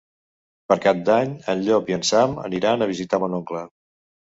Per 0.73 0.77
Cap 0.85 1.03
d'Any 1.11 1.37
en 1.55 1.63
Llop 1.69 1.95
i 1.95 1.99
en 2.01 2.09
Sam 2.13 2.37
aniran 2.49 2.83
a 2.89 2.93
visitar 2.97 3.25
mon 3.27 3.43
oncle. 3.45 3.69